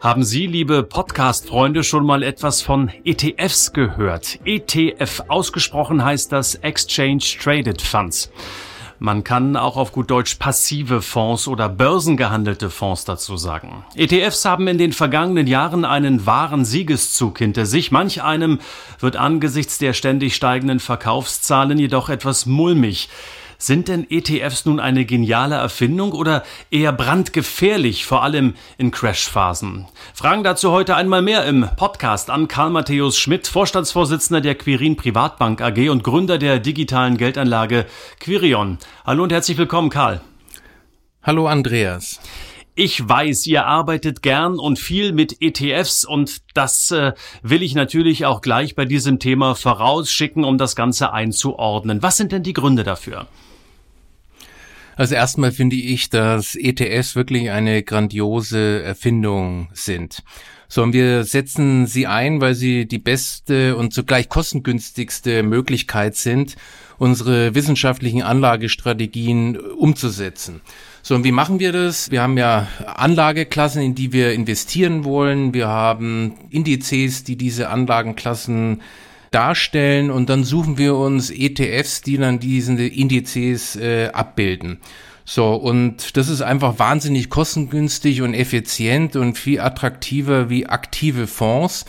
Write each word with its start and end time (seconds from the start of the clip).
Haben 0.00 0.22
Sie, 0.22 0.46
liebe 0.46 0.84
Podcast-Freunde, 0.84 1.82
schon 1.82 2.06
mal 2.06 2.22
etwas 2.22 2.62
von 2.62 2.88
ETFs 3.04 3.72
gehört? 3.72 4.38
ETF 4.44 5.24
ausgesprochen 5.26 6.04
heißt 6.04 6.30
das 6.30 6.54
Exchange 6.54 7.24
Traded 7.42 7.82
Funds. 7.82 8.30
Man 9.00 9.24
kann 9.24 9.56
auch 9.56 9.76
auf 9.76 9.90
gut 9.90 10.08
Deutsch 10.08 10.36
passive 10.36 11.02
Fonds 11.02 11.48
oder 11.48 11.68
börsengehandelte 11.68 12.70
Fonds 12.70 13.06
dazu 13.06 13.36
sagen. 13.36 13.84
ETFs 13.96 14.44
haben 14.44 14.68
in 14.68 14.78
den 14.78 14.92
vergangenen 14.92 15.48
Jahren 15.48 15.84
einen 15.84 16.26
wahren 16.26 16.64
Siegeszug 16.64 17.38
hinter 17.38 17.66
sich. 17.66 17.90
Manch 17.90 18.22
einem 18.22 18.60
wird 19.00 19.16
angesichts 19.16 19.78
der 19.78 19.94
ständig 19.94 20.36
steigenden 20.36 20.78
Verkaufszahlen 20.78 21.76
jedoch 21.76 22.08
etwas 22.08 22.46
mulmig. 22.46 23.08
Sind 23.60 23.88
denn 23.88 24.06
ETFs 24.08 24.66
nun 24.66 24.78
eine 24.78 25.04
geniale 25.04 25.56
Erfindung 25.56 26.12
oder 26.12 26.44
eher 26.70 26.92
brandgefährlich, 26.92 28.06
vor 28.06 28.22
allem 28.22 28.54
in 28.78 28.92
Crashphasen? 28.92 29.86
Fragen 30.14 30.44
dazu 30.44 30.70
heute 30.70 30.94
einmal 30.94 31.22
mehr 31.22 31.44
im 31.44 31.68
Podcast 31.76 32.30
an 32.30 32.46
Karl 32.46 32.70
Matthäus 32.70 33.18
Schmidt, 33.18 33.48
Vorstandsvorsitzender 33.48 34.40
der 34.40 34.54
Quirin 34.54 34.94
Privatbank 34.94 35.60
AG 35.60 35.90
und 35.90 36.04
Gründer 36.04 36.38
der 36.38 36.60
digitalen 36.60 37.16
Geldanlage 37.16 37.86
Quirion. 38.20 38.78
Hallo 39.04 39.24
und 39.24 39.32
herzlich 39.32 39.58
willkommen, 39.58 39.90
Karl. 39.90 40.20
Hallo, 41.24 41.48
Andreas. 41.48 42.20
Ich 42.76 43.08
weiß, 43.08 43.48
ihr 43.48 43.66
arbeitet 43.66 44.22
gern 44.22 44.60
und 44.60 44.78
viel 44.78 45.12
mit 45.12 45.42
ETFs 45.42 46.04
und 46.04 46.42
das 46.54 46.92
äh, 46.92 47.12
will 47.42 47.64
ich 47.64 47.74
natürlich 47.74 48.24
auch 48.24 48.40
gleich 48.40 48.76
bei 48.76 48.84
diesem 48.84 49.18
Thema 49.18 49.56
vorausschicken, 49.56 50.44
um 50.44 50.58
das 50.58 50.76
Ganze 50.76 51.12
einzuordnen. 51.12 52.04
Was 52.04 52.16
sind 52.16 52.30
denn 52.30 52.44
die 52.44 52.52
Gründe 52.52 52.84
dafür? 52.84 53.26
Also 54.98 55.14
erstmal 55.14 55.52
finde 55.52 55.76
ich, 55.76 56.10
dass 56.10 56.56
ETFs 56.56 57.14
wirklich 57.14 57.52
eine 57.52 57.84
grandiose 57.84 58.82
Erfindung 58.82 59.68
sind. 59.72 60.24
So, 60.66 60.82
und 60.82 60.92
wir 60.92 61.22
setzen 61.22 61.86
sie 61.86 62.08
ein, 62.08 62.40
weil 62.40 62.56
sie 62.56 62.86
die 62.86 62.98
beste 62.98 63.76
und 63.76 63.94
zugleich 63.94 64.28
kostengünstigste 64.28 65.44
Möglichkeit 65.44 66.16
sind, 66.16 66.56
unsere 66.98 67.54
wissenschaftlichen 67.54 68.22
Anlagestrategien 68.22 69.56
umzusetzen. 69.56 70.62
So, 71.02 71.14
und 71.14 71.22
wie 71.22 71.32
machen 71.32 71.60
wir 71.60 71.70
das? 71.70 72.10
Wir 72.10 72.20
haben 72.20 72.36
ja 72.36 72.66
Anlageklassen, 72.84 73.80
in 73.80 73.94
die 73.94 74.12
wir 74.12 74.32
investieren 74.32 75.04
wollen. 75.04 75.54
Wir 75.54 75.68
haben 75.68 76.34
Indizes, 76.50 77.22
die 77.22 77.36
diese 77.36 77.68
Anlagenklassen 77.68 78.82
darstellen 79.30 80.10
und 80.10 80.28
dann 80.28 80.44
suchen 80.44 80.78
wir 80.78 80.96
uns 80.96 81.30
ETFs, 81.30 82.02
die 82.02 82.16
dann 82.16 82.38
diese 82.38 82.84
Indizes 82.84 83.76
äh, 83.76 84.08
abbilden. 84.12 84.78
So, 85.24 85.54
und 85.54 86.16
das 86.16 86.30
ist 86.30 86.40
einfach 86.40 86.78
wahnsinnig 86.78 87.28
kostengünstig 87.28 88.22
und 88.22 88.32
effizient 88.32 89.14
und 89.14 89.36
viel 89.36 89.60
attraktiver 89.60 90.48
wie 90.48 90.66
aktive 90.66 91.26
Fonds, 91.26 91.84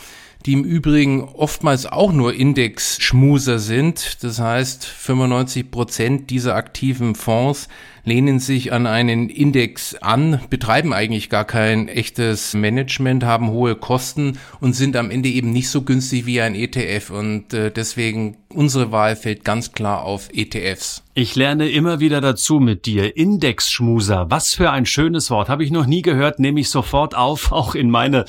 die 0.45 0.53
im 0.53 0.65
Übrigen 0.65 1.23
oftmals 1.23 1.85
auch 1.85 2.11
nur 2.11 2.33
Index-Schmuser 2.33 3.59
sind. 3.59 4.23
Das 4.23 4.39
heißt, 4.39 4.83
95 4.83 5.71
Prozent 5.71 6.29
dieser 6.29 6.55
aktiven 6.55 7.15
Fonds 7.15 7.69
lehnen 8.03 8.39
sich 8.39 8.73
an 8.73 8.87
einen 8.87 9.29
Index 9.29 9.95
an, 9.95 10.41
betreiben 10.49 10.93
eigentlich 10.93 11.29
gar 11.29 11.45
kein 11.45 11.87
echtes 11.87 12.53
Management, 12.53 13.23
haben 13.23 13.49
hohe 13.49 13.75
Kosten 13.75 14.37
und 14.59 14.73
sind 14.73 14.95
am 14.95 15.11
Ende 15.11 15.29
eben 15.29 15.51
nicht 15.51 15.69
so 15.69 15.81
günstig 15.81 16.25
wie 16.25 16.41
ein 16.41 16.55
ETF. 16.55 17.09
Und 17.11 17.53
äh, 17.53 17.71
deswegen 17.71 18.37
unsere 18.53 18.91
Wahl 18.91 19.15
fällt 19.15 19.43
ganz 19.43 19.71
klar 19.71 20.03
auf 20.03 20.29
ETFs. 20.33 21.03
Ich 21.13 21.35
lerne 21.35 21.67
immer 21.69 21.99
wieder 21.99 22.21
dazu 22.21 22.61
mit 22.61 22.85
dir. 22.85 23.17
Indexschmuser, 23.17 24.27
was 24.29 24.53
für 24.53 24.71
ein 24.71 24.85
schönes 24.85 25.29
Wort. 25.29 25.49
Habe 25.49 25.65
ich 25.65 25.71
noch 25.71 25.85
nie 25.85 26.01
gehört, 26.01 26.39
nehme 26.39 26.61
ich 26.61 26.69
sofort 26.69 27.13
auf, 27.13 27.51
auch 27.51 27.75
in 27.75 27.89
meine, 27.91 28.23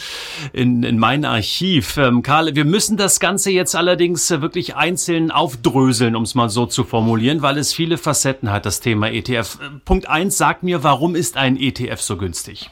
in, 0.52 0.82
in 0.82 0.98
mein 0.98 1.24
Archiv. 1.24 1.96
Ähm, 1.98 2.22
Karl, 2.22 2.56
wir 2.56 2.64
müssen 2.64 2.96
das 2.96 3.20
Ganze 3.20 3.52
jetzt 3.52 3.76
allerdings 3.76 4.28
äh, 4.32 4.42
wirklich 4.42 4.74
einzeln 4.74 5.30
aufdröseln, 5.30 6.16
um 6.16 6.24
es 6.24 6.34
mal 6.34 6.48
so 6.48 6.66
zu 6.66 6.82
formulieren, 6.82 7.42
weil 7.42 7.58
es 7.58 7.72
viele 7.72 7.96
Facetten 7.96 8.50
hat, 8.50 8.66
das 8.66 8.80
Thema 8.80 9.08
ETF. 9.08 9.58
Punkt 9.84 10.08
eins, 10.08 10.38
sag 10.38 10.62
mir, 10.62 10.82
warum 10.82 11.14
ist 11.14 11.36
ein 11.36 11.56
ETF 11.56 12.00
so 12.00 12.16
günstig? 12.16 12.70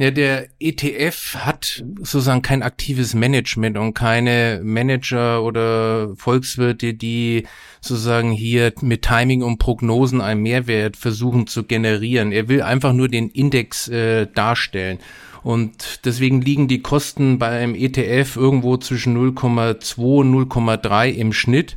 Ja, 0.00 0.12
der 0.12 0.46
ETF 0.60 1.34
hat 1.38 1.82
sozusagen 1.96 2.40
kein 2.40 2.62
aktives 2.62 3.14
Management 3.14 3.76
und 3.76 3.94
keine 3.94 4.60
Manager 4.62 5.42
oder 5.42 6.14
Volkswirte, 6.14 6.94
die 6.94 7.48
sozusagen 7.80 8.30
hier 8.30 8.72
mit 8.80 9.02
Timing 9.02 9.42
und 9.42 9.58
Prognosen 9.58 10.20
einen 10.20 10.42
Mehrwert 10.42 10.96
versuchen 10.96 11.48
zu 11.48 11.64
generieren. 11.64 12.30
Er 12.30 12.48
will 12.48 12.62
einfach 12.62 12.92
nur 12.92 13.08
den 13.08 13.28
Index 13.28 13.88
äh, 13.88 14.28
darstellen. 14.32 15.00
Und 15.42 16.04
deswegen 16.04 16.42
liegen 16.42 16.68
die 16.68 16.80
Kosten 16.80 17.40
beim 17.40 17.74
ETF 17.74 18.36
irgendwo 18.36 18.76
zwischen 18.76 19.16
0,2 19.16 19.98
und 19.98 20.48
0,3 20.48 21.10
im 21.10 21.32
Schnitt. 21.32 21.76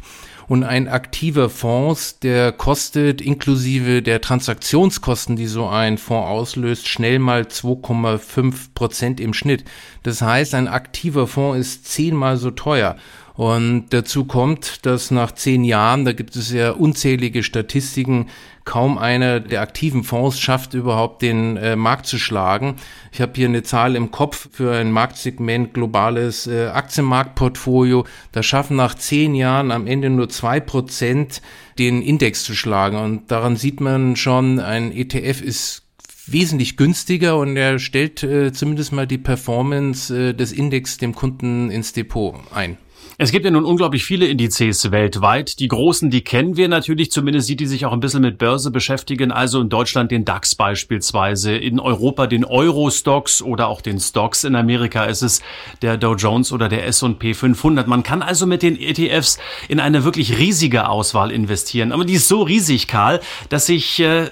Und 0.51 0.65
ein 0.65 0.89
aktiver 0.89 1.49
Fonds, 1.49 2.19
der 2.19 2.51
kostet 2.51 3.21
inklusive 3.21 4.01
der 4.01 4.19
Transaktionskosten, 4.19 5.37
die 5.37 5.47
so 5.47 5.65
ein 5.69 5.97
Fonds 5.97 6.27
auslöst, 6.27 6.89
schnell 6.89 7.19
mal 7.19 7.43
2,5 7.43 8.73
Prozent 8.75 9.21
im 9.21 9.33
Schnitt. 9.33 9.63
Das 10.03 10.21
heißt, 10.21 10.53
ein 10.55 10.67
aktiver 10.67 11.25
Fonds 11.27 11.57
ist 11.57 11.85
zehnmal 11.85 12.35
so 12.35 12.51
teuer. 12.51 12.97
Und 13.35 13.85
dazu 13.91 14.25
kommt, 14.25 14.85
dass 14.85 15.09
nach 15.09 15.31
zehn 15.31 15.63
Jahren, 15.63 16.05
da 16.05 16.13
gibt 16.13 16.35
es 16.35 16.51
ja 16.51 16.71
unzählige 16.71 17.43
Statistiken, 17.43 18.27
kaum 18.65 18.97
einer 18.97 19.39
der 19.39 19.61
aktiven 19.61 20.03
Fonds 20.03 20.39
schafft 20.39 20.73
überhaupt 20.73 21.21
den 21.21 21.57
äh, 21.57 21.75
Markt 21.75 22.05
zu 22.05 22.19
schlagen. 22.19 22.75
Ich 23.11 23.21
habe 23.21 23.33
hier 23.35 23.47
eine 23.47 23.63
Zahl 23.63 23.95
im 23.95 24.11
Kopf 24.11 24.49
für 24.51 24.75
ein 24.75 24.91
Marktsegment 24.91 25.73
globales 25.73 26.45
äh, 26.47 26.67
Aktienmarktportfolio. 26.67 28.05
Da 28.31 28.43
schaffen 28.43 28.77
nach 28.77 28.95
zehn 28.95 29.33
Jahren 29.33 29.71
am 29.71 29.87
Ende 29.87 30.09
nur 30.09 30.29
zwei 30.29 30.59
Prozent 30.59 31.41
den 31.79 32.01
Index 32.01 32.43
zu 32.43 32.53
schlagen. 32.53 32.97
Und 32.97 33.31
daran 33.31 33.55
sieht 33.55 33.81
man 33.81 34.15
schon, 34.15 34.59
ein 34.59 34.91
ETF 34.91 35.41
ist 35.41 35.83
wesentlich 36.27 36.77
günstiger 36.77 37.37
und 37.37 37.57
er 37.57 37.79
stellt 37.79 38.23
äh, 38.23 38.53
zumindest 38.53 38.91
mal 38.91 39.07
die 39.07 39.17
Performance 39.17 40.15
äh, 40.29 40.33
des 40.33 40.51
Index 40.51 40.97
dem 40.97 41.15
Kunden 41.15 41.71
ins 41.71 41.93
Depot 41.93 42.35
ein. 42.53 42.77
Es 43.23 43.31
gibt 43.31 43.45
ja 43.45 43.51
nun 43.51 43.65
unglaublich 43.65 44.03
viele 44.03 44.25
Indizes 44.25 44.89
weltweit. 44.89 45.59
Die 45.59 45.67
großen, 45.67 46.09
die 46.09 46.21
kennen 46.23 46.57
wir 46.57 46.67
natürlich, 46.67 47.11
zumindest 47.11 47.47
die, 47.49 47.55
die 47.55 47.67
sich 47.67 47.85
auch 47.85 47.93
ein 47.93 47.99
bisschen 47.99 48.23
mit 48.23 48.39
Börse 48.39 48.71
beschäftigen. 48.71 49.31
Also 49.31 49.61
in 49.61 49.69
Deutschland 49.69 50.09
den 50.09 50.25
DAX 50.25 50.55
beispielsweise, 50.55 51.55
in 51.55 51.79
Europa 51.79 52.25
den 52.25 52.43
Euro-Stocks 52.43 53.43
oder 53.43 53.67
auch 53.67 53.81
den 53.81 53.99
Stocks. 53.99 54.43
In 54.43 54.55
Amerika 54.55 55.03
ist 55.03 55.21
es 55.21 55.43
der 55.83 55.97
Dow 55.97 56.15
Jones 56.15 56.51
oder 56.51 56.67
der 56.67 56.87
S&P 56.87 57.35
500. 57.35 57.85
Man 57.85 58.01
kann 58.01 58.23
also 58.23 58.47
mit 58.47 58.63
den 58.63 58.75
ETFs 58.75 59.37
in 59.67 59.79
eine 59.79 60.03
wirklich 60.03 60.39
riesige 60.39 60.89
Auswahl 60.89 61.29
investieren. 61.29 61.91
Aber 61.91 62.05
die 62.05 62.13
ist 62.13 62.27
so 62.27 62.41
riesig, 62.41 62.87
Karl, 62.87 63.19
dass 63.49 63.67
sich 63.67 63.99
äh, 63.99 64.31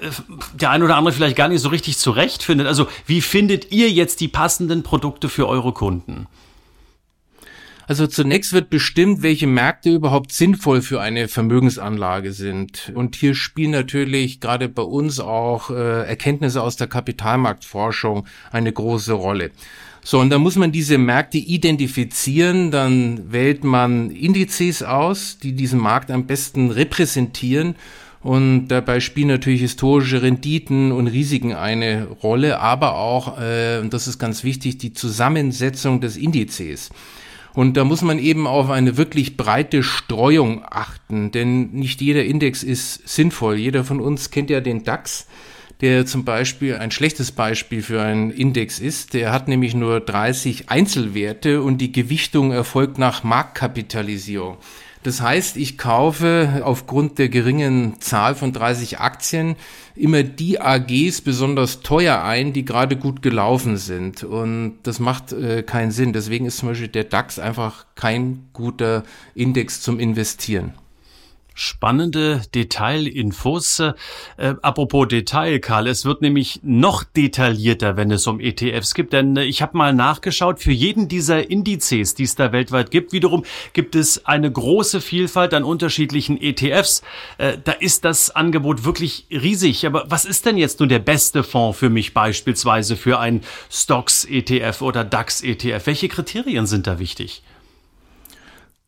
der 0.60 0.72
ein 0.72 0.82
oder 0.82 0.96
andere 0.96 1.14
vielleicht 1.14 1.36
gar 1.36 1.48
nicht 1.48 1.62
so 1.62 1.70
richtig 1.70 2.00
zurechtfindet. 2.00 2.66
Also 2.66 2.88
wie 3.06 3.22
findet 3.22 3.72
ihr 3.72 3.92
jetzt 3.92 4.20
die 4.20 4.30
passenden 4.30 4.82
Produkte 4.82 5.30
für 5.30 5.48
eure 5.48 5.74
Kunden? 5.74 6.26
Also 7.90 8.06
zunächst 8.06 8.54
wird 8.54 8.70
bestimmt, 8.70 9.24
welche 9.24 9.48
Märkte 9.48 9.90
überhaupt 9.90 10.32
sinnvoll 10.32 10.84
für 10.84 11.02
eine 11.02 11.28
Vermögensanlage 11.28 12.34
sind. 12.34 12.92
Und 12.94 13.16
hier 13.16 13.34
spielen 13.34 13.72
natürlich 13.72 14.40
gerade 14.40 14.70
bei 14.70 14.84
uns 14.84 15.20
auch 15.20 15.72
äh, 15.72 16.08
Erkenntnisse 16.08 16.62
aus 16.62 16.76
der 16.76 16.86
Kapitalmarktforschung 16.86 18.28
eine 18.52 18.72
große 18.72 19.14
Rolle. 19.14 19.50
So, 20.04 20.20
und 20.20 20.30
da 20.30 20.38
muss 20.38 20.56
man 20.56 20.72
diese 20.72 21.00
Märkte 21.00 21.40
identifizieren, 21.40 22.70
dann 22.70 23.32
wählt 23.32 23.64
man 23.64 24.12
Indizes 24.12 24.84
aus, 24.84 25.40
die 25.40 25.54
diesen 25.54 25.80
Markt 25.80 26.12
am 26.12 26.28
besten 26.28 26.70
repräsentieren. 26.70 27.74
Und 28.22 28.68
dabei 28.68 29.00
spielen 29.00 29.30
natürlich 29.30 29.62
historische 29.62 30.22
Renditen 30.22 30.92
und 30.92 31.08
Risiken 31.08 31.56
eine 31.56 32.06
Rolle, 32.22 32.60
aber 32.60 32.98
auch, 32.98 33.40
äh, 33.42 33.80
und 33.80 33.96
das 33.96 34.08
ist 34.08 34.20
ganz 34.20 34.44
wichtig, 34.44 34.78
die 34.78 34.94
Zusammensetzung 34.94 36.02
des 36.02 36.18
Indizes. 36.18 36.92
Und 37.54 37.78
da 37.78 37.84
muss 37.84 38.02
man 38.02 38.20
eben 38.20 38.48
auf 38.48 38.70
eine 38.70 38.98
wirklich 38.98 39.38
breite 39.38 39.84
Streuung 39.84 40.64
achten, 40.70 41.32
denn 41.32 41.72
nicht 41.72 42.02
jeder 42.02 42.24
Index 42.24 42.64
ist 42.64 43.08
sinnvoll. 43.08 43.56
Jeder 43.56 43.84
von 43.84 44.00
uns 44.00 44.32
kennt 44.32 44.50
ja 44.50 44.62
den 44.62 44.84
DAX, 44.84 45.28
der 45.82 46.06
zum 46.06 46.26
Beispiel 46.26 46.76
ein 46.76 46.92
schlechtes 46.92 47.32
Beispiel 47.32 47.82
für 47.82 48.02
einen 48.02 48.32
Index 48.32 48.80
ist. 48.80 49.14
Der 49.14 49.32
hat 49.32 49.48
nämlich 49.48 49.74
nur 49.74 50.00
30 50.00 50.70
Einzelwerte 50.70 51.62
und 51.62 51.80
die 51.80 51.92
Gewichtung 51.92 52.52
erfolgt 52.52 52.98
nach 52.98 53.24
Marktkapitalisierung. 53.24 54.58
Das 55.04 55.22
heißt, 55.22 55.56
ich 55.56 55.78
kaufe 55.78 56.62
aufgrund 56.64 57.20
der 57.20 57.30
geringen 57.30 58.02
Zahl 58.02 58.36
von 58.36 58.52
30 58.52 59.00
Aktien 59.00 59.56
immer 59.96 60.24
die 60.24 60.60
AGs 60.60 61.22
besonders 61.22 61.82
teuer 61.82 62.22
ein, 62.24 62.52
die 62.52 62.66
gerade 62.66 62.98
gut 62.98 63.22
gelaufen 63.22 63.78
sind. 63.78 64.24
Und 64.24 64.80
das 64.84 65.00
macht 65.00 65.32
äh, 65.32 65.64
keinen 65.64 65.92
Sinn. 65.92 66.12
Deswegen 66.12 66.46
ist 66.46 66.58
zum 66.58 66.70
Beispiel 66.70 66.90
der 66.90 67.06
DAX 67.06 67.40
einfach 67.40 67.86
kein 67.96 68.50
guter 68.52 69.04
Index 69.36 69.82
zum 69.82 70.00
Investieren. 70.00 70.74
Spannende 71.60 72.42
Detailinfos. 72.56 73.80
Äh, 73.80 73.94
apropos 74.62 75.10
Detail, 75.10 75.60
Karl, 75.60 75.88
es 75.88 76.06
wird 76.06 76.22
nämlich 76.22 76.62
noch 76.64 77.04
detaillierter, 77.04 77.98
wenn 77.98 78.12
es 78.12 78.26
um 78.28 78.40
ETFs 78.40 78.94
gibt, 78.94 79.12
denn 79.12 79.36
äh, 79.36 79.44
ich 79.44 79.62
habe 79.62 79.78
mal 79.78 79.94
nachgeschaut, 79.94 80.62
für 80.62 80.72
jeden 80.72 81.10
dieser 81.10 81.50
Indizes, 81.50 82.16
die 82.16 82.24
es 82.24 82.36
da 82.36 82.54
weltweit 82.54 82.92
gibt, 82.92 83.12
wiederum 83.12 83.44
gibt 83.74 83.96
es 83.96 84.26
eine 84.26 84.50
große 84.50 85.02
Vielfalt 85.02 85.54
an 85.54 85.66
unterschiedlichen 85.66 86.42
ETFs. 86.42 87.02
Äh, 87.38 87.58
da 87.62 87.74
ist 87.74 88.06
das 88.06 88.34
Angebot 88.34 88.86
wirklich 88.86 89.26
riesig. 89.30 89.86
Aber 89.86 90.06
was 90.08 90.24
ist 90.24 90.46
denn 90.46 90.56
jetzt 90.56 90.80
nun 90.80 90.88
der 90.88 91.00
beste 91.00 91.44
Fonds 91.44 91.78
für 91.78 91.90
mich 91.90 92.14
beispielsweise 92.14 92.96
für 92.96 93.20
ein 93.20 93.42
Stocks 93.70 94.24
ETF 94.24 94.82
oder 94.82 95.04
DAX 95.04 95.42
ETF? 95.42 95.86
Welche 95.88 96.08
Kriterien 96.08 96.68
sind 96.68 96.88
da 96.88 97.00
wichtig? 97.00 97.44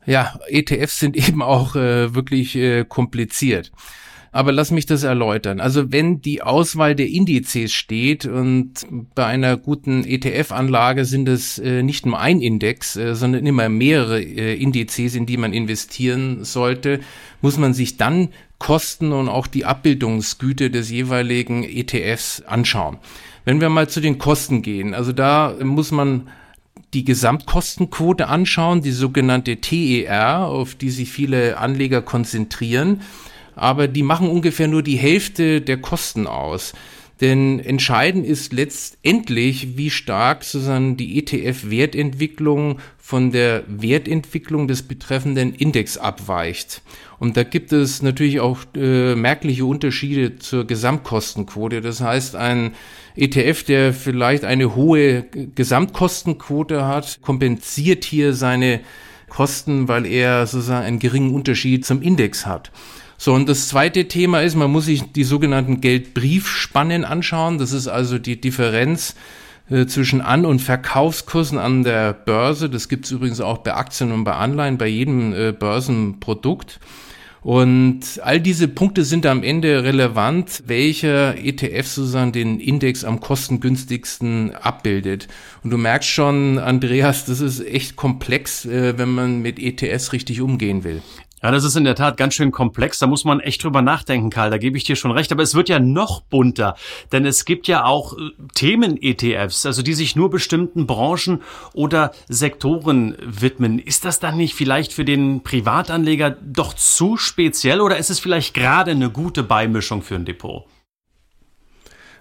Ja, 0.06 0.40
ETFs 0.48 1.00
sind 1.00 1.16
eben 1.28 1.42
auch 1.42 1.76
äh, 1.76 2.14
wirklich 2.16 2.56
äh, 2.56 2.86
kompliziert. 2.86 3.72
Aber 4.34 4.54
lass 4.54 4.72
mich 4.72 4.86
das 4.86 5.04
erläutern. 5.04 5.60
Also 5.60 5.92
wenn 5.92 6.22
die 6.22 6.42
Auswahl 6.42 6.96
der 6.96 7.10
Indizes 7.10 7.74
steht 7.74 8.26
und 8.26 8.88
bei 9.14 9.26
einer 9.26 9.58
guten 9.58 10.06
ETF-Anlage 10.06 11.04
sind 11.04 11.28
es 11.28 11.60
äh, 11.60 11.84
nicht 11.84 12.06
nur 12.06 12.18
ein 12.18 12.40
Index, 12.40 12.96
äh, 12.96 13.14
sondern 13.14 13.46
immer 13.46 13.68
mehrere 13.68 14.22
äh, 14.22 14.56
Indizes, 14.56 15.16
in 15.16 15.26
die 15.26 15.36
man 15.36 15.52
investieren 15.52 16.46
sollte, 16.46 17.02
muss 17.42 17.58
man 17.58 17.74
sich 17.74 17.98
dann 17.98 18.30
Kosten 18.58 19.12
und 19.12 19.28
auch 19.28 19.48
die 19.48 19.66
Abbildungsgüte 19.66 20.70
des 20.70 20.90
jeweiligen 20.90 21.64
ETFs 21.64 22.42
anschauen. 22.42 23.00
Wenn 23.44 23.60
wir 23.60 23.70
mal 23.70 23.90
zu 23.90 24.00
den 24.00 24.18
Kosten 24.18 24.62
gehen, 24.62 24.94
also 24.94 25.12
da 25.12 25.56
muss 25.62 25.92
man 25.92 26.30
die 26.94 27.06
Gesamtkostenquote 27.06 28.28
anschauen, 28.28 28.82
die 28.82 28.92
sogenannte 28.92 29.58
TER, 29.58 30.46
auf 30.46 30.76
die 30.76 30.90
sich 30.90 31.10
viele 31.10 31.58
Anleger 31.58 32.02
konzentrieren. 32.02 33.02
Aber 33.56 33.88
die 33.88 34.04
machen 34.04 34.30
ungefähr 34.30 34.68
nur 34.68 34.84
die 34.84 34.98
Hälfte 34.98 35.62
der 35.62 35.78
Kosten 35.78 36.28
aus. 36.28 36.74
Denn 37.22 37.60
entscheidend 37.60 38.26
ist 38.26 38.52
letztendlich, 38.52 39.78
wie 39.78 39.92
stark 39.92 40.44
sozusagen 40.44 40.98
die 40.98 41.20
ETF-Wertentwicklung 41.20 42.80
von 42.98 43.32
der 43.32 43.64
Wertentwicklung 43.68 44.68
des 44.68 44.82
betreffenden 44.82 45.54
Index 45.54 46.00
abweicht. 46.00 46.82
Und 47.20 47.38
da 47.38 47.44
gibt 47.44 47.72
es 47.74 48.02
natürlich 48.02 48.40
auch 48.40 48.58
äh, 48.76 49.14
merkliche 49.14 49.66
Unterschiede 49.66 50.40
zur 50.40 50.66
Gesamtkostenquote. 50.66 51.82
Das 51.82 52.02
heißt, 52.02 52.36
ein 52.36 52.74
ETF, 53.16 53.64
der 53.66 53.94
vielleicht 53.94 54.44
eine 54.44 54.76
hohe 54.76 55.26
Gesamtkostenquote 55.54 56.88
hat, 56.88 57.22
kompensiert 57.22 58.04
hier 58.04 58.34
seine 58.34 58.80
Kosten, 59.30 59.88
weil 59.88 60.08
er 60.08 60.48
sozusagen 60.48 60.86
einen 60.86 61.00
geringen 61.00 61.36
Unterschied 61.36 61.86
zum 61.86 62.02
Index 62.02 62.48
hat. 62.48 62.72
So, 63.24 63.36
und 63.36 63.48
das 63.48 63.68
zweite 63.68 64.08
Thema 64.08 64.42
ist, 64.42 64.56
man 64.56 64.72
muss 64.72 64.86
sich 64.86 65.12
die 65.12 65.24
sogenannten 65.24 65.80
Geldbriefspannen 65.80 67.06
anschauen. 67.06 67.60
Das 67.60 67.72
ist 67.72 67.88
also 67.88 68.18
die 68.18 68.42
Differenz 68.42 69.14
äh, 69.70 69.86
zwischen 69.86 70.22
An- 70.22 70.44
und 70.44 70.58
Verkaufskursen 70.58 71.60
an 71.60 71.84
der 71.84 72.14
Börse. 72.14 72.68
Das 72.68 72.90
gibt 72.90 73.06
es 73.06 73.12
übrigens 73.12 73.40
auch 73.40 73.60
bei 73.60 73.76
Aktien 73.76 74.12
und 74.12 74.24
bei 74.24 74.34
Anleihen, 74.34 74.80
bei 74.80 74.88
jedem 74.88 75.36
äh, 75.36 75.52
Börsenprodukt. 75.52 76.80
Und 77.42 78.02
all 78.24 78.40
diese 78.40 78.68
Punkte 78.68 79.04
sind 79.04 79.28
am 79.28 79.44
Ende 79.44 79.84
relevant, 79.84 80.64
welcher 80.66 81.38
ETF 81.38 81.86
sozusagen 81.86 82.32
den 82.32 82.60
Index 82.60 83.04
am 83.04 83.20
kostengünstigsten 83.20 84.56
abbildet. 84.56 85.28
Und 85.64 85.70
du 85.70 85.78
merkst 85.78 86.10
schon, 86.10 86.58
Andreas, 86.58 87.26
das 87.26 87.40
ist 87.40 87.64
echt 87.64 87.96
komplex, 87.96 88.66
äh, 88.66 88.98
wenn 88.98 89.10
man 89.10 89.44
mit 89.44 89.60
ETFs 89.60 90.12
richtig 90.12 90.42
umgehen 90.42 90.84
will. 90.84 91.04
Ja, 91.44 91.50
das 91.50 91.64
ist 91.64 91.76
in 91.76 91.86
der 91.86 91.96
Tat 91.96 92.18
ganz 92.18 92.36
schön 92.36 92.52
komplex. 92.52 93.00
Da 93.00 93.08
muss 93.08 93.26
man 93.26 93.40
echt 93.40 93.64
drüber 93.64 93.82
nachdenken, 93.82 94.30
Karl. 94.30 94.52
Da 94.52 94.60
gebe 94.60 94.78
ich 94.78 94.84
dir 94.84 94.96
schon 94.96 95.12
recht. 95.12 95.32
Aber 95.32 95.42
es 95.42 95.56
wird 95.56 95.70
ja 95.70 95.80
noch 95.80 96.22
bunter, 96.22 96.76
denn 97.12 97.26
es 97.26 97.46
gibt 97.46 97.68
ja 97.68 97.86
auch 97.86 98.14
äh, 98.14 98.32
Themen-ETFs, 98.54 99.66
also 99.66 99.82
die 99.82 99.94
sich 99.94 100.16
nur 100.16 100.30
bestimmten 100.30 100.86
Branchen 100.86 101.42
oder 101.74 102.12
Sektoren 102.28 103.18
widmen. 103.22 103.80
Ist 103.80 104.06
das 104.06 104.20
dann 104.20 104.38
nicht 104.38 104.54
vielleicht 104.54 104.94
für 104.94 105.06
den 105.06 105.42
Privatanleger 105.42 106.30
doch 106.30 106.74
zu 106.76 107.18
speziell 107.18 107.82
oder 107.82 107.98
ist 107.98 108.12
es 108.12 108.20
vielleicht 108.20 108.54
gerade 108.54 108.92
eine 108.92 109.10
gute 109.10 109.42
Beimischung 109.42 110.04
für 110.04 110.16
ein 110.16 110.26
Depot? 110.26 110.66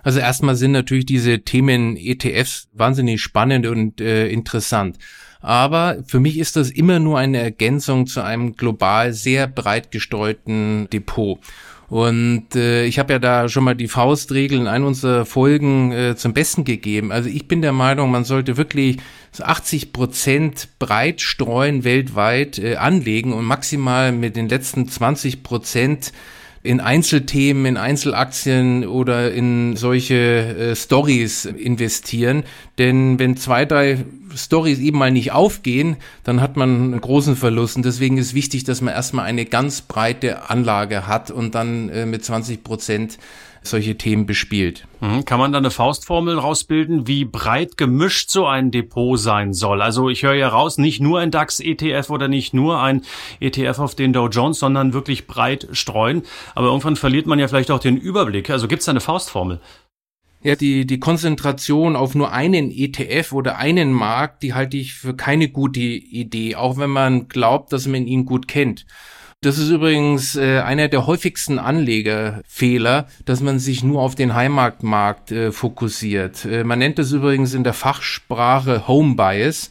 Also 0.03 0.21
erstmal 0.21 0.57
sind 0.57 0.73
natürlich 0.73 1.05
diese 1.05 1.41
Themen 1.43 1.97
ETFs 1.97 2.69
wahnsinnig 2.73 3.21
spannend 3.21 3.67
und 3.67 4.01
äh, 4.01 4.29
interessant. 4.29 4.97
Aber 5.41 5.99
für 6.07 6.21
mich 6.21 6.39
ist 6.39 6.57
das 6.57 6.71
immer 6.71 6.99
nur 6.99 7.19
eine 7.19 7.39
Ergänzung 7.39 8.07
zu 8.07 8.23
einem 8.23 8.57
global 8.57 9.13
sehr 9.13 9.47
breit 9.47 9.91
gestreuten 9.91 10.89
Depot. 10.91 11.39
Und 11.91 12.55
äh, 12.55 12.85
ich 12.85 13.01
habe 13.01 13.15
ja 13.15 13.19
da 13.19 13.49
schon 13.49 13.65
mal 13.65 13.75
die 13.75 13.89
Faustregel 13.89 14.61
in 14.61 14.69
einer 14.69 14.87
unserer 14.87 15.27
Folgen 15.27 15.91
äh, 15.91 16.15
zum 16.15 16.33
Besten 16.33 16.65
gegeben. 16.65 17.11
Also 17.11 17.29
ich 17.29 17.49
bin 17.49 17.63
der 17.63 17.73
Meinung, 17.73 18.13
man 18.13 18.23
sollte 18.23 18.57
wirklich 18.57 18.99
80 19.37 19.93
Prozent 19.93 20.69
breit 20.79 21.21
streuen 21.21 21.83
weltweit 21.83 22.61
äh, 22.61 22.77
anlegen 22.77 23.33
und 23.33 23.45
maximal 23.45 24.13
mit 24.13 24.37
den 24.37 24.49
letzten 24.49 24.89
20 24.89 25.43
Prozent 25.43 26.13
in 26.63 26.81
Einzelthemen, 26.81 27.65
in 27.65 27.77
Einzelaktien 27.77 28.87
oder 28.87 29.33
in 29.33 29.77
solche 29.77 30.15
äh, 30.15 30.77
Stories 30.77 31.47
investieren. 31.47 32.45
Denn 32.77 33.19
wenn 33.19 33.37
zwei, 33.37 33.65
drei 33.65 34.05
Stories 34.37 34.79
eben 34.79 34.99
mal 34.99 35.11
nicht 35.11 35.33
aufgehen, 35.33 35.97
dann 36.23 36.41
hat 36.43 36.57
man 36.57 36.93
einen 36.93 37.01
großen 37.01 37.35
Verlust. 37.35 37.77
Und 37.77 37.85
deswegen 37.87 38.19
ist 38.19 38.35
wichtig, 38.35 38.65
dass 38.65 38.83
man 38.83 38.93
erstmal 38.93 39.25
eine 39.25 39.47
ganz 39.47 39.81
breite 39.81 40.51
Anlage 40.51 41.07
hat 41.07 41.31
und 41.31 41.55
dann 41.55 41.89
äh, 41.89 42.05
mit 42.05 42.25
20 42.25 42.63
Prozent 42.63 43.19
solche 43.63 43.97
Themen 43.97 44.27
bespielt. 44.27 44.87
Mhm. 45.01 45.25
Kann 45.25 45.39
man 45.39 45.53
da 45.53 45.59
eine 45.59 45.71
Faustformel 45.71 46.39
rausbilden, 46.39 47.07
wie 47.07 47.25
breit 47.25 47.77
gemischt 47.77 48.31
so 48.31 48.47
ein 48.47 48.71
Depot 48.71 49.19
sein 49.19 49.53
soll? 49.53 49.83
Also 49.83 50.09
ich 50.09 50.23
höre 50.23 50.35
ja 50.35 50.49
raus, 50.49 50.79
nicht 50.79 51.01
nur 51.01 51.21
ein 51.21 51.31
DAX-ETF 51.31 52.11
oder 52.11 52.29
nicht 52.29 52.55
nur 52.55 52.81
ein 52.81 53.03
ETF 53.41 53.79
auf 53.79 53.95
den 53.95 54.13
Dow 54.13 54.29
Jones, 54.29 54.59
sondern 54.59 54.93
wirklich 54.93 55.27
breit 55.27 55.69
streuen. 55.73 56.23
Aber 56.55 56.69
irgendwann 56.69 56.97
verliert 56.97 57.27
man 57.27 57.39
ja 57.39 57.49
vielleicht 57.49 57.71
auch 57.71 57.81
den 57.81 57.97
Überblick. 57.97 58.51
Also 58.51 58.69
gibt 58.69 58.81
es 58.81 58.87
da 58.87 58.93
eine 58.93 59.01
Faustformel? 59.01 59.61
Ja, 60.43 60.57
die, 60.57 60.87
die 60.87 60.99
Konzentration 60.99 61.97
auf 61.97 62.15
nur 62.15 62.33
einen 62.33 62.71
ETF 62.71 63.33
oder 63.33 63.59
einen 63.59 63.93
Markt, 63.93 64.43
die 64.43 64.55
halte 64.55 64.79
ich 64.79 64.95
für 64.95 65.15
keine 65.15 65.51
gute 65.51 65.81
Idee, 65.81 66.57
auch 66.57 66.79
wenn 66.79 66.89
man 66.89 67.29
glaubt, 67.29 67.75
dass 67.75 67.87
man 67.87 68.07
ihn 68.07 68.25
gut 68.25 68.49
kennt. 68.49 68.87
Das 69.43 69.57
ist 69.57 69.71
übrigens 69.71 70.37
äh, 70.37 70.59
einer 70.59 70.89
der 70.89 71.07
häufigsten 71.07 71.59
Anlegerfehler, 71.59 73.07
dass 73.25 73.41
man 73.41 73.59
sich 73.59 73.83
nur 73.83 74.03
auf 74.03 74.15
den 74.15 74.35
Heimatmarkt 74.35 75.33
äh, 75.33 75.51
fokussiert. 75.51 76.45
Äh, 76.45 76.63
man 76.63 76.79
nennt 76.79 76.99
das 76.99 77.13
übrigens 77.13 77.55
in 77.55 77.65
der 77.65 77.73
Fachsprache 77.73 78.87
Home 78.87 79.15
Bias 79.17 79.71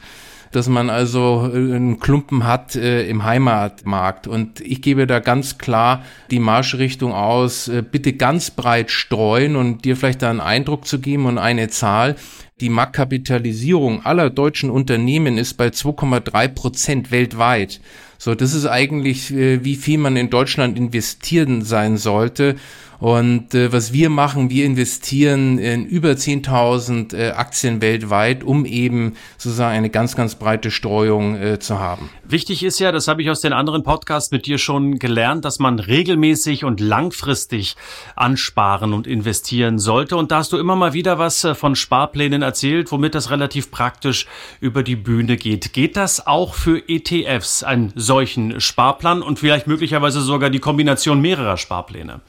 dass 0.52 0.68
man 0.68 0.90
also 0.90 1.48
äh, 1.54 1.58
einen 1.58 2.00
Klumpen 2.00 2.46
hat 2.46 2.76
äh, 2.76 3.08
im 3.08 3.24
Heimatmarkt. 3.24 4.28
Und 4.28 4.62
ich 4.62 4.82
gebe 4.82 5.06
da 5.08 5.20
ganz 5.20 5.58
klar 5.58 6.04
die 6.32 6.40
Marschrichtung 6.40 7.14
aus, 7.14 7.68
äh, 7.68 7.84
bitte 7.84 8.14
ganz 8.14 8.52
breit 8.52 8.92
streuen 8.92 9.56
und 9.56 9.86
dir 9.86 9.96
vielleicht 9.96 10.22
da 10.22 10.30
einen 10.30 10.42
Eindruck 10.42 10.88
zu 10.88 11.00
geben 11.00 11.26
und 11.26 11.38
eine 11.38 11.68
Zahl. 11.70 12.16
Die 12.62 12.70
Marktkapitalisierung 12.70 14.06
aller 14.06 14.30
deutschen 14.30 14.70
Unternehmen 14.70 15.38
ist 15.38 15.54
bei 15.54 15.68
2,3 15.68 16.48
Prozent 16.50 17.12
weltweit. 17.12 17.80
So, 18.22 18.36
das 18.36 18.54
ist 18.54 18.66
eigentlich, 18.66 19.34
äh, 19.34 19.64
wie 19.64 19.76
viel 19.76 19.98
man 19.98 20.18
in 20.18 20.30
Deutschland 20.30 20.78
investieren 20.78 21.64
sein 21.64 21.98
sollte. 21.98 22.58
Und 23.00 23.56
äh, 23.56 23.72
was 23.72 23.94
wir 23.94 24.10
machen, 24.10 24.50
wir 24.50 24.66
investieren 24.66 25.58
in 25.58 25.86
über 25.86 26.10
10.000 26.10 27.16
äh, 27.16 27.32
Aktien 27.32 27.82
weltweit, 27.82 28.44
um 28.44 28.66
eben 28.66 29.16
sozusagen 29.38 29.78
eine 29.78 29.90
ganz, 29.90 30.18
ganz 30.18 30.36
breite 30.36 30.70
Streuung 30.70 31.36
äh, 31.36 31.60
zu 31.60 31.80
haben. 31.80 32.10
Wichtig 32.26 32.62
ist 32.62 32.78
ja, 32.80 32.92
das 32.92 33.08
habe 33.08 33.22
ich 33.22 33.30
aus 33.30 33.40
den 33.40 33.54
anderen 33.54 33.84
Podcasts 33.84 34.32
mit 34.32 34.46
dir 34.46 34.58
schon 34.58 35.00
gelernt, 35.00 35.46
dass 35.46 35.60
man 35.60 35.80
regelmäßig 35.80 36.66
und 36.66 36.82
langfristig 36.82 37.78
ansparen 38.18 38.94
und 38.94 39.08
investieren 39.08 39.80
sollte. 39.80 40.18
Und 40.18 40.32
da 40.32 40.40
hast 40.40 40.52
du 40.52 40.58
immer 40.58 40.76
mal 40.76 40.92
wieder 40.92 41.18
was 41.18 41.46
äh, 41.46 41.56
von 41.56 41.78
Sparplänen 41.78 42.42
erzählt, 42.42 42.92
womit 42.92 43.16
das 43.16 43.32
relativ 43.32 43.72
praktisch 43.72 44.28
über 44.60 44.84
die 44.84 44.98
Bühne 44.98 45.38
geht. 45.38 45.72
Geht 45.72 45.96
das 45.96 46.28
auch 46.28 46.54
für 46.54 46.84
ETFs, 46.90 47.64
einen 47.64 47.94
solchen 48.10 48.60
Sparplan 48.60 49.22
und 49.22 49.38
vielleicht 49.38 49.68
möglicherweise 49.68 50.22
sogar 50.22 50.50
die 50.50 50.58
Kombination 50.58 51.22
mehrerer 51.22 51.58
Sparpläne? 51.58 52.22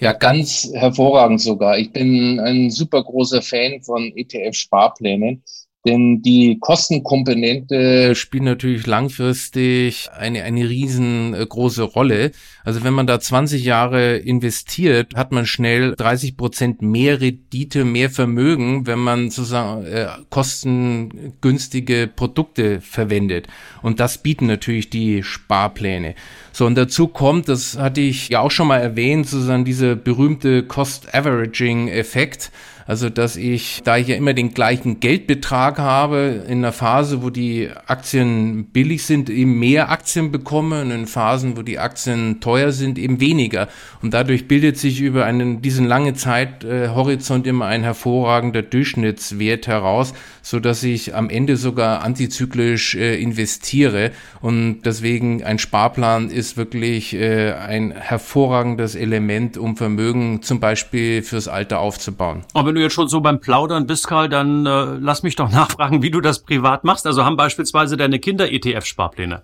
Ja, 0.00 0.14
ganz 0.14 0.68
hervorragend 0.74 1.40
sogar. 1.40 1.78
Ich 1.78 1.92
bin 1.92 2.40
ein 2.40 2.70
super 2.70 3.04
großer 3.04 3.40
Fan 3.40 3.80
von 3.82 4.12
ETF-Sparplänen. 4.16 5.44
Denn 5.86 6.20
die 6.20 6.58
Kostenkomponente 6.60 8.14
spielt 8.14 8.42
natürlich 8.42 8.86
langfristig 8.86 10.10
eine, 10.12 10.42
eine 10.42 10.68
riesengroße 10.68 11.82
Rolle. 11.84 12.32
Also 12.64 12.84
wenn 12.84 12.92
man 12.92 13.06
da 13.06 13.18
20 13.18 13.64
Jahre 13.64 14.18
investiert, 14.18 15.14
hat 15.14 15.32
man 15.32 15.46
schnell 15.46 15.96
30 15.96 16.36
Prozent 16.36 16.82
mehr 16.82 17.22
Rendite, 17.22 17.86
mehr 17.86 18.10
Vermögen, 18.10 18.86
wenn 18.86 18.98
man 18.98 19.30
sozusagen 19.30 19.86
äh, 19.86 20.08
kostengünstige 20.28 22.10
Produkte 22.14 22.82
verwendet. 22.82 23.46
Und 23.80 24.00
das 24.00 24.18
bieten 24.18 24.46
natürlich 24.46 24.90
die 24.90 25.22
Sparpläne. 25.22 26.14
So, 26.52 26.66
und 26.66 26.74
dazu 26.74 27.08
kommt, 27.08 27.48
das 27.48 27.78
hatte 27.78 28.02
ich 28.02 28.28
ja 28.28 28.40
auch 28.40 28.50
schon 28.50 28.66
mal 28.66 28.80
erwähnt, 28.80 29.26
sozusagen 29.26 29.64
dieser 29.64 29.96
berühmte 29.96 30.62
Cost-Averaging-Effekt. 30.62 32.50
Also, 32.90 33.08
dass 33.08 33.36
ich, 33.36 33.82
da 33.84 33.98
ich 33.98 34.08
ja 34.08 34.16
immer 34.16 34.34
den 34.34 34.52
gleichen 34.52 34.98
Geldbetrag 34.98 35.78
habe, 35.78 36.42
in 36.48 36.58
einer 36.58 36.72
Phase, 36.72 37.22
wo 37.22 37.30
die 37.30 37.68
Aktien 37.86 38.64
billig 38.64 39.04
sind, 39.04 39.30
eben 39.30 39.60
mehr 39.60 39.90
Aktien 39.90 40.32
bekomme 40.32 40.82
und 40.82 40.90
in 40.90 41.06
Phasen, 41.06 41.56
wo 41.56 41.62
die 41.62 41.78
Aktien 41.78 42.40
teuer 42.40 42.72
sind, 42.72 42.98
eben 42.98 43.20
weniger. 43.20 43.68
Und 44.02 44.12
dadurch 44.12 44.48
bildet 44.48 44.76
sich 44.76 45.00
über 45.00 45.24
einen, 45.24 45.62
diesen 45.62 45.86
lange 45.86 46.14
Zeithorizont 46.14 47.46
immer 47.46 47.66
ein 47.66 47.84
hervorragender 47.84 48.62
Durchschnittswert 48.62 49.68
heraus, 49.68 50.12
so 50.42 50.58
dass 50.58 50.82
ich 50.82 51.14
am 51.14 51.30
Ende 51.30 51.56
sogar 51.56 52.02
antizyklisch 52.02 52.96
äh, 52.96 53.22
investiere. 53.22 54.10
Und 54.40 54.82
deswegen 54.82 55.44
ein 55.44 55.60
Sparplan 55.60 56.28
ist 56.28 56.56
wirklich 56.56 57.14
äh, 57.14 57.52
ein 57.52 57.92
hervorragendes 57.92 58.96
Element, 58.96 59.58
um 59.58 59.76
Vermögen 59.76 60.42
zum 60.42 60.58
Beispiel 60.58 61.22
fürs 61.22 61.46
Alter 61.46 61.78
aufzubauen. 61.78 62.42
Aber 62.52 62.79
jetzt 62.80 62.94
schon 62.94 63.08
so 63.08 63.20
beim 63.20 63.40
Plaudern 63.40 63.86
bist, 63.86 64.08
Karl, 64.08 64.28
dann 64.28 64.66
äh, 64.66 64.96
lass 65.00 65.22
mich 65.22 65.36
doch 65.36 65.50
nachfragen, 65.52 66.02
wie 66.02 66.10
du 66.10 66.20
das 66.20 66.42
privat 66.42 66.84
machst. 66.84 67.06
Also 67.06 67.24
haben 67.24 67.36
beispielsweise 67.36 67.96
deine 67.96 68.18
Kinder 68.18 68.50
ETF-Sparpläne? 68.50 69.42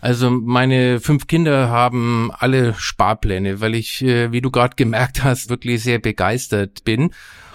Also 0.00 0.30
meine 0.30 1.00
fünf 1.00 1.26
Kinder 1.26 1.68
haben 1.68 2.30
alle 2.38 2.74
Sparpläne, 2.74 3.60
weil 3.60 3.74
ich, 3.74 4.02
äh, 4.02 4.30
wie 4.30 4.40
du 4.40 4.50
gerade 4.50 4.76
gemerkt 4.76 5.24
hast, 5.24 5.50
wirklich 5.50 5.82
sehr 5.82 5.98
begeistert 5.98 6.84
bin. 6.84 7.10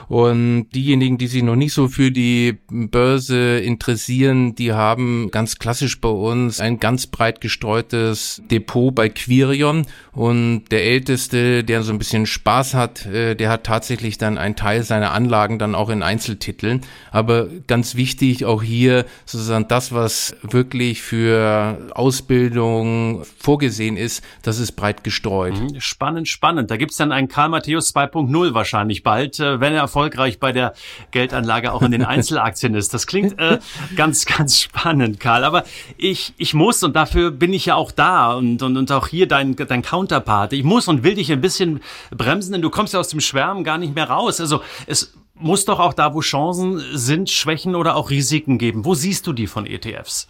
Und 0.07 0.69
diejenigen, 0.73 1.17
die 1.17 1.27
sich 1.27 1.43
noch 1.43 1.55
nicht 1.55 1.73
so 1.73 1.87
für 1.87 2.11
die 2.11 2.57
Börse 2.69 3.59
interessieren, 3.59 4.55
die 4.55 4.73
haben 4.73 5.29
ganz 5.31 5.59
klassisch 5.59 5.99
bei 5.99 6.09
uns 6.09 6.59
ein 6.59 6.79
ganz 6.79 7.07
breit 7.07 7.41
gestreutes 7.41 8.41
Depot 8.49 8.93
bei 8.93 9.09
Quirion. 9.09 9.85
Und 10.11 10.65
der 10.71 10.83
Älteste, 10.83 11.63
der 11.63 11.83
so 11.83 11.91
ein 11.91 11.97
bisschen 11.97 12.25
Spaß 12.25 12.73
hat, 12.73 13.05
äh, 13.05 13.35
der 13.35 13.49
hat 13.49 13.63
tatsächlich 13.63 14.17
dann 14.17 14.37
einen 14.37 14.55
Teil 14.55 14.83
seiner 14.83 15.11
Anlagen 15.11 15.59
dann 15.59 15.75
auch 15.75 15.89
in 15.89 16.03
Einzeltiteln. 16.03 16.81
Aber 17.11 17.47
ganz 17.67 17.95
wichtig 17.95 18.45
auch 18.45 18.61
hier 18.61 19.05
sozusagen 19.25 19.67
das, 19.67 19.93
was 19.93 20.35
wirklich 20.43 21.01
für 21.01 21.91
Ausbildung 21.95 23.23
vorgesehen 23.37 23.97
ist, 23.97 24.23
das 24.41 24.59
ist 24.59 24.73
breit 24.73 25.03
gestreut. 25.03 25.59
Mhm. 25.59 25.79
Spannend, 25.79 26.27
spannend. 26.27 26.71
Da 26.71 26.77
gibt's 26.77 26.97
dann 26.97 27.11
einen 27.11 27.27
Karl 27.27 27.49
Matthäus 27.49 27.93
2.0 27.95 28.53
wahrscheinlich 28.53 29.03
bald, 29.03 29.39
äh, 29.39 29.59
wenn 29.59 29.73
er 29.73 29.87
erfolgreich 29.93 30.39
bei 30.39 30.51
der 30.51 30.73
Geldanlage 31.11 31.71
auch 31.71 31.83
in 31.83 31.91
den 31.91 32.03
Einzelaktien 32.13 32.73
ist. 32.73 32.93
Das 32.93 33.05
klingt 33.05 33.37
äh, 33.39 33.59
ganz, 33.95 34.25
ganz 34.25 34.59
spannend, 34.59 35.19
Karl. 35.19 35.43
Aber 35.43 35.63
ich, 35.97 36.33
ich 36.37 36.55
muss, 36.55 36.81
und 36.81 36.95
dafür 36.95 37.29
bin 37.29 37.53
ich 37.53 37.67
ja 37.67 37.75
auch 37.75 37.91
da 37.91 38.33
und, 38.33 38.63
und, 38.63 38.75
und 38.75 38.91
auch 38.91 39.07
hier 39.07 39.27
dein, 39.27 39.55
dein 39.55 39.83
Counterpart, 39.83 40.53
ich 40.53 40.63
muss 40.63 40.87
und 40.87 41.03
will 41.03 41.13
dich 41.13 41.31
ein 41.31 41.41
bisschen 41.41 41.81
bremsen, 42.09 42.53
denn 42.53 42.61
du 42.61 42.71
kommst 42.71 42.93
ja 42.95 42.99
aus 42.99 43.09
dem 43.09 43.19
Schwärmen 43.19 43.63
gar 43.63 43.77
nicht 43.77 43.93
mehr 43.93 44.09
raus. 44.09 44.41
Also 44.41 44.61
es 44.87 45.13
muss 45.35 45.65
doch 45.65 45.79
auch 45.79 45.93
da, 45.93 46.15
wo 46.15 46.21
Chancen 46.21 46.81
sind, 46.93 47.29
Schwächen 47.29 47.75
oder 47.75 47.95
auch 47.95 48.09
Risiken 48.09 48.57
geben. 48.57 48.85
Wo 48.85 48.95
siehst 48.95 49.27
du 49.27 49.33
die 49.33 49.47
von 49.47 49.67
ETFs? 49.67 50.27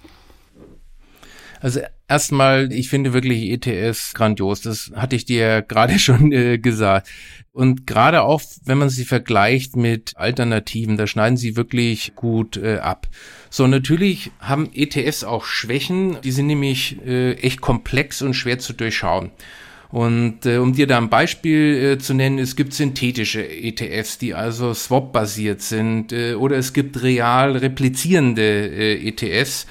Also 1.61 1.79
erstmal, 2.13 2.71
ich 2.71 2.89
finde 2.89 3.11
wirklich 3.11 3.49
ETFs 3.49 4.13
grandios. 4.13 4.61
Das 4.61 4.91
hatte 4.95 5.15
ich 5.15 5.25
dir 5.25 5.61
gerade 5.67 5.97
schon 5.97 6.31
äh, 6.31 6.59
gesagt. 6.59 7.09
Und 7.51 7.85
gerade 7.87 8.21
auch, 8.21 8.41
wenn 8.65 8.77
man 8.77 8.89
sie 8.89 9.05
vergleicht 9.05 9.75
mit 9.75 10.13
Alternativen, 10.15 10.97
da 10.97 11.07
schneiden 11.07 11.37
sie 11.37 11.55
wirklich 11.55 12.13
gut 12.15 12.57
äh, 12.57 12.77
ab. 12.77 13.07
So, 13.49 13.67
natürlich 13.67 14.31
haben 14.39 14.69
ETFs 14.73 15.23
auch 15.23 15.45
Schwächen. 15.45 16.17
Die 16.23 16.31
sind 16.31 16.47
nämlich 16.47 16.97
äh, 17.05 17.33
echt 17.33 17.61
komplex 17.61 18.21
und 18.21 18.35
schwer 18.35 18.59
zu 18.59 18.73
durchschauen. 18.73 19.31
Und 19.89 20.47
äh, 20.47 20.57
um 20.57 20.73
dir 20.73 20.87
da 20.87 20.97
ein 20.97 21.09
Beispiel 21.09 21.93
äh, 21.93 21.97
zu 21.99 22.15
nennen, 22.15 22.39
es 22.39 22.55
gibt 22.55 22.73
synthetische 22.73 23.47
ETFs, 23.47 24.17
die 24.17 24.33
also 24.33 24.73
swap-basiert 24.73 25.61
sind, 25.61 26.11
äh, 26.11 26.33
oder 26.33 26.57
es 26.57 26.73
gibt 26.73 27.03
real 27.03 27.55
replizierende 27.55 28.41
äh, 28.41 29.07
ETFs, 29.07 29.67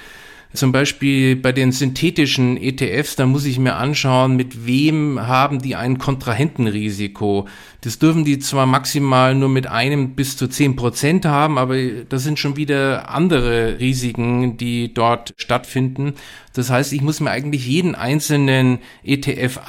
zum 0.53 0.71
Beispiel 0.71 1.35
bei 1.35 1.51
den 1.51 1.71
synthetischen 1.71 2.57
ETFs, 2.57 3.15
da 3.15 3.25
muss 3.25 3.45
ich 3.45 3.57
mir 3.57 3.75
anschauen, 3.75 4.35
mit 4.35 4.67
wem 4.67 5.19
haben 5.25 5.59
die 5.59 5.75
ein 5.75 5.97
Kontrahentenrisiko. 5.97 7.47
Das 7.81 7.97
dürfen 7.97 8.23
die 8.23 8.37
zwar 8.39 8.65
maximal 8.65 9.33
nur 9.33 9.49
mit 9.49 9.67
einem 9.67 10.15
bis 10.15 10.37
zu 10.37 10.47
zehn 10.47 10.75
Prozent 10.75 11.25
haben, 11.25 11.57
aber 11.57 11.77
das 12.07 12.23
sind 12.23 12.37
schon 12.37 12.55
wieder 12.55 13.09
andere 13.09 13.79
Risiken, 13.79 14.57
die 14.57 14.93
dort 14.93 15.33
stattfinden. 15.37 16.13
Das 16.53 16.69
heißt, 16.69 16.93
ich 16.93 17.01
muss 17.01 17.19
mir 17.19 17.31
eigentlich 17.31 17.65
jeden 17.67 17.95
einzelnen 17.95 18.77
ETF 19.03 19.61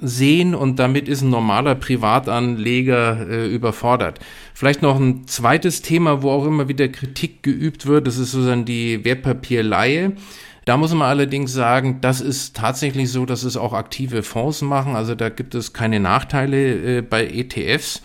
ansehen 0.00 0.54
und 0.54 0.78
damit 0.78 1.08
ist 1.08 1.22
ein 1.22 1.30
normaler 1.30 1.74
Privatanleger 1.74 3.28
äh, 3.28 3.46
überfordert. 3.46 4.20
Vielleicht 4.54 4.82
noch 4.82 4.98
ein 4.98 5.26
zweites 5.26 5.82
Thema, 5.82 6.22
wo 6.22 6.30
auch 6.30 6.46
immer 6.46 6.68
wieder 6.68 6.88
Kritik 6.88 7.42
geübt 7.42 7.86
wird, 7.86 8.06
das 8.06 8.18
ist 8.18 8.32
sozusagen 8.32 8.64
die 8.64 9.04
Wertpapierleihe. 9.04 10.12
Da 10.64 10.76
muss 10.76 10.92
man 10.92 11.08
allerdings 11.08 11.52
sagen, 11.52 12.00
das 12.00 12.20
ist 12.20 12.56
tatsächlich 12.56 13.10
so, 13.10 13.26
dass 13.26 13.44
es 13.44 13.56
auch 13.56 13.72
aktive 13.72 14.22
Fonds 14.22 14.62
machen. 14.62 14.94
Also 14.94 15.14
da 15.14 15.28
gibt 15.28 15.54
es 15.54 15.72
keine 15.72 16.00
Nachteile 16.00 16.98
äh, 16.98 17.02
bei 17.02 17.26
ETFs. 17.26 18.02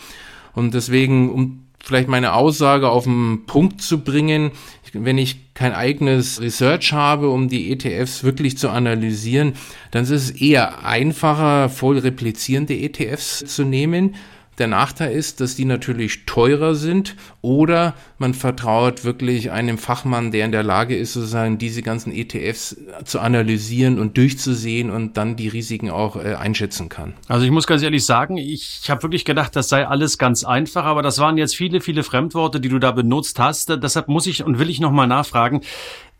Und 0.53 0.73
deswegen, 0.73 1.29
um 1.29 1.64
vielleicht 1.85 2.09
meine 2.09 2.33
Aussage 2.33 2.89
auf 2.89 3.03
den 3.03 3.45
Punkt 3.45 3.81
zu 3.81 3.99
bringen, 3.99 4.51
wenn 4.93 5.17
ich 5.17 5.53
kein 5.53 5.73
eigenes 5.73 6.41
Research 6.41 6.93
habe, 6.93 7.29
um 7.29 7.47
die 7.47 7.71
ETFs 7.71 8.23
wirklich 8.23 8.57
zu 8.57 8.69
analysieren, 8.69 9.53
dann 9.91 10.03
ist 10.03 10.09
es 10.09 10.31
eher 10.31 10.85
einfacher, 10.85 11.69
voll 11.69 11.99
replizierende 11.99 12.75
ETFs 12.75 13.45
zu 13.45 13.63
nehmen. 13.63 14.15
Der 14.57 14.67
Nachteil 14.67 15.13
ist, 15.13 15.41
dass 15.41 15.55
die 15.55 15.65
natürlich 15.65 16.25
teurer 16.25 16.75
sind 16.75 17.15
oder 17.41 17.93
man 18.17 18.33
vertraut 18.33 19.03
wirklich 19.03 19.51
einem 19.51 19.77
Fachmann, 19.77 20.31
der 20.31 20.45
in 20.45 20.51
der 20.51 20.63
Lage 20.63 20.95
ist, 20.95 21.13
sozusagen 21.13 21.57
diese 21.57 21.81
ganzen 21.81 22.13
ETFs 22.13 22.77
zu 23.03 23.19
analysieren 23.19 23.99
und 23.99 24.17
durchzusehen 24.17 24.89
und 24.89 25.17
dann 25.17 25.35
die 25.35 25.47
Risiken 25.47 25.89
auch 25.89 26.15
äh, 26.15 26.35
einschätzen 26.35 26.89
kann. 26.89 27.13
Also 27.27 27.45
ich 27.45 27.51
muss 27.51 27.67
ganz 27.67 27.83
ehrlich 27.83 28.05
sagen, 28.05 28.37
ich, 28.37 28.79
ich 28.83 28.89
habe 28.89 29.03
wirklich 29.03 29.25
gedacht, 29.25 29.55
das 29.55 29.69
sei 29.69 29.87
alles 29.87 30.17
ganz 30.17 30.43
einfach, 30.43 30.85
aber 30.85 31.01
das 31.01 31.19
waren 31.19 31.37
jetzt 31.37 31.55
viele, 31.55 31.81
viele 31.81 32.03
Fremdworte, 32.03 32.59
die 32.59 32.69
du 32.69 32.79
da 32.79 32.91
benutzt 32.91 33.39
hast. 33.39 33.69
Deshalb 33.83 34.07
muss 34.07 34.27
ich 34.27 34.43
und 34.43 34.59
will 34.59 34.69
ich 34.69 34.79
nochmal 34.79 35.07
nachfragen 35.07 35.61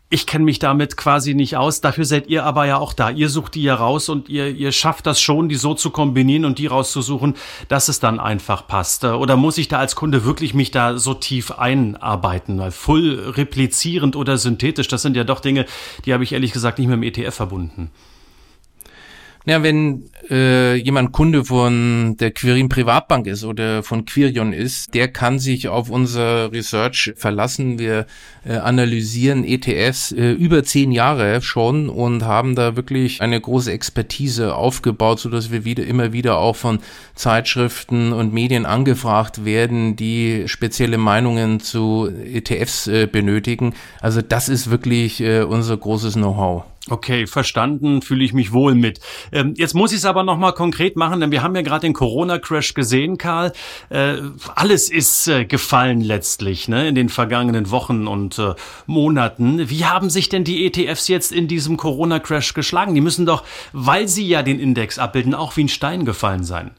ich 0.08 0.26
kenne 0.26 0.44
mich 0.44 0.60
damit 0.60 0.96
quasi 0.96 1.34
nicht 1.34 1.56
aus. 1.56 1.80
Dafür 1.80 2.04
seid 2.04 2.28
ihr 2.28 2.44
aber 2.44 2.64
ja 2.66 2.78
auch 2.78 2.92
da. 2.92 3.10
Ihr 3.10 3.28
sucht 3.28 3.56
die 3.56 3.64
ja 3.64 3.74
raus 3.74 4.08
und 4.08 4.28
ihr, 4.28 4.48
ihr 4.48 4.70
schafft 4.70 5.06
das 5.06 5.20
schon, 5.20 5.48
die 5.48 5.56
so 5.56 5.74
zu 5.74 5.90
kombinieren 5.90 6.44
und 6.44 6.58
die 6.58 6.68
rauszusuchen, 6.68 7.34
dass 7.68 7.88
es 7.88 7.98
dann 7.98 8.20
einfach 8.20 8.68
passt. 8.68 9.04
Oder 9.04 9.36
muss 9.36 9.58
ich 9.58 9.66
da 9.66 9.78
als 9.78 9.96
Kunde 9.96 10.24
wirklich 10.24 10.54
mich 10.54 10.70
da 10.70 10.96
so 10.96 11.14
tief 11.14 11.50
einarbeiten? 11.50 12.58
Weil 12.58 12.70
full 12.70 13.32
replizierend 13.36 14.14
oder 14.14 14.38
synthetisch, 14.38 14.86
das 14.86 15.02
sind 15.02 15.16
ja 15.16 15.24
doch 15.24 15.40
Dinge, 15.40 15.66
die 16.04 16.12
habe 16.12 16.22
ich 16.22 16.32
ehrlich 16.32 16.52
gesagt 16.52 16.78
nicht 16.78 16.88
mit 16.88 16.96
dem 16.96 17.02
ETF 17.02 17.34
verbunden. 17.34 17.90
Ja, 19.48 19.62
wenn 19.62 20.10
äh, 20.28 20.74
jemand 20.74 21.12
Kunde 21.12 21.44
von 21.44 22.16
der 22.18 22.32
Quirin 22.32 22.68
Privatbank 22.68 23.28
ist 23.28 23.44
oder 23.44 23.84
von 23.84 24.04
Quirion 24.04 24.52
ist, 24.52 24.92
der 24.92 25.06
kann 25.06 25.38
sich 25.38 25.68
auf 25.68 25.88
unser 25.88 26.50
Research 26.50 27.12
verlassen. 27.16 27.78
Wir 27.78 28.06
äh, 28.44 28.56
analysieren 28.56 29.44
ETFs 29.44 30.10
äh, 30.10 30.32
über 30.32 30.64
zehn 30.64 30.90
Jahre 30.90 31.42
schon 31.42 31.88
und 31.88 32.24
haben 32.24 32.56
da 32.56 32.74
wirklich 32.74 33.22
eine 33.22 33.40
große 33.40 33.70
Expertise 33.70 34.56
aufgebaut, 34.56 35.20
so 35.20 35.28
dass 35.28 35.52
wir 35.52 35.64
wieder 35.64 35.86
immer 35.86 36.12
wieder 36.12 36.38
auch 36.38 36.56
von 36.56 36.80
Zeitschriften 37.14 38.12
und 38.12 38.32
Medien 38.32 38.66
angefragt 38.66 39.44
werden, 39.44 39.94
die 39.94 40.48
spezielle 40.48 40.98
Meinungen 40.98 41.60
zu 41.60 42.10
ETFs 42.10 42.88
äh, 42.88 43.06
benötigen. 43.06 43.74
Also 44.00 44.22
das 44.22 44.48
ist 44.48 44.72
wirklich 44.72 45.20
äh, 45.20 45.42
unser 45.42 45.76
großes 45.76 46.14
Know-how. 46.14 46.64
Okay, 46.88 47.26
verstanden, 47.26 48.00
fühle 48.00 48.24
ich 48.24 48.32
mich 48.32 48.52
wohl 48.52 48.76
mit. 48.76 49.00
Ähm, 49.32 49.54
jetzt 49.56 49.74
muss 49.74 49.90
ich 49.90 49.98
es 49.98 50.04
aber 50.04 50.22
nochmal 50.22 50.52
konkret 50.52 50.94
machen, 50.94 51.18
denn 51.18 51.32
wir 51.32 51.42
haben 51.42 51.56
ja 51.56 51.62
gerade 51.62 51.80
den 51.80 51.94
Corona-Crash 51.94 52.74
gesehen, 52.74 53.18
Karl. 53.18 53.52
Äh, 53.88 54.18
alles 54.54 54.88
ist 54.88 55.26
äh, 55.26 55.44
gefallen 55.44 56.00
letztlich 56.00 56.68
ne, 56.68 56.86
in 56.86 56.94
den 56.94 57.08
vergangenen 57.08 57.72
Wochen 57.72 58.06
und 58.06 58.38
äh, 58.38 58.54
Monaten. 58.86 59.68
Wie 59.68 59.84
haben 59.84 60.10
sich 60.10 60.28
denn 60.28 60.44
die 60.44 60.64
ETFs 60.64 61.08
jetzt 61.08 61.32
in 61.32 61.48
diesem 61.48 61.76
Corona-Crash 61.76 62.54
geschlagen? 62.54 62.94
Die 62.94 63.00
müssen 63.00 63.26
doch, 63.26 63.42
weil 63.72 64.06
sie 64.06 64.28
ja 64.28 64.44
den 64.44 64.60
Index 64.60 65.00
abbilden, 65.00 65.34
auch 65.34 65.56
wie 65.56 65.64
ein 65.64 65.68
Stein 65.68 66.04
gefallen 66.04 66.44
sein. 66.44 66.70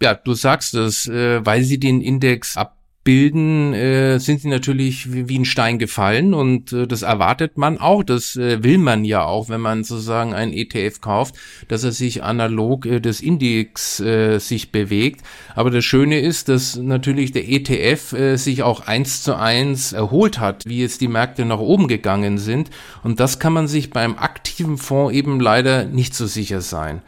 Ja, 0.00 0.14
du 0.14 0.32
sagst 0.32 0.74
es, 0.74 1.06
äh, 1.08 1.44
weil 1.44 1.62
sie 1.62 1.78
den 1.78 2.00
Index 2.00 2.56
abbilden 2.56 2.75
bilden, 3.06 3.72
äh, 3.72 4.18
sind 4.18 4.40
sie 4.40 4.48
natürlich 4.48 5.12
wie, 5.12 5.28
wie 5.28 5.38
ein 5.38 5.44
Stein 5.44 5.78
gefallen 5.78 6.34
und 6.34 6.72
äh, 6.72 6.88
das 6.88 7.02
erwartet 7.02 7.56
man 7.56 7.78
auch, 7.78 8.02
das 8.02 8.34
äh, 8.34 8.64
will 8.64 8.78
man 8.78 9.04
ja 9.04 9.24
auch, 9.24 9.48
wenn 9.48 9.60
man 9.60 9.84
sozusagen 9.84 10.34
einen 10.34 10.52
ETF 10.52 11.00
kauft, 11.00 11.36
dass 11.68 11.84
er 11.84 11.92
sich 11.92 12.24
analog 12.24 12.84
äh, 12.84 12.98
des 12.98 13.20
Index 13.20 14.00
äh, 14.00 14.40
sich 14.40 14.72
bewegt. 14.72 15.20
Aber 15.54 15.70
das 15.70 15.84
Schöne 15.84 16.18
ist, 16.18 16.48
dass 16.48 16.74
natürlich 16.74 17.30
der 17.30 17.48
ETF 17.48 18.12
äh, 18.12 18.36
sich 18.36 18.64
auch 18.64 18.88
eins 18.88 19.22
zu 19.22 19.36
eins 19.36 19.92
erholt 19.92 20.40
hat, 20.40 20.64
wie 20.66 20.80
jetzt 20.80 21.00
die 21.00 21.08
Märkte 21.08 21.44
nach 21.44 21.60
oben 21.60 21.86
gegangen 21.86 22.38
sind. 22.38 22.70
Und 23.04 23.20
das 23.20 23.38
kann 23.38 23.52
man 23.52 23.68
sich 23.68 23.90
beim 23.90 24.18
aktiven 24.18 24.78
Fonds 24.78 25.14
eben 25.14 25.38
leider 25.38 25.84
nicht 25.84 26.16
so 26.16 26.26
sicher 26.26 26.60
sein. 26.60 27.02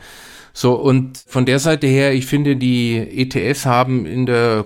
So, 0.52 0.74
und 0.74 1.22
von 1.26 1.44
der 1.44 1.58
Seite 1.58 1.86
her, 1.86 2.12
ich 2.14 2.26
finde, 2.26 2.56
die 2.56 2.96
ETFs 2.96 3.66
haben 3.66 4.06
in 4.06 4.26
der 4.26 4.64